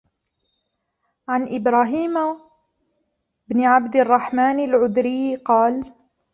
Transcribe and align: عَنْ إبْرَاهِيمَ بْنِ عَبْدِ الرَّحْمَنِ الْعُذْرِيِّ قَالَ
عَنْ 1.29 1.55
إبْرَاهِيمَ 1.55 2.13
بْنِ 3.47 3.61
عَبْدِ 3.63 3.95
الرَّحْمَنِ 3.95 4.59
الْعُذْرِيِّ 4.59 5.35
قَالَ 5.35 5.93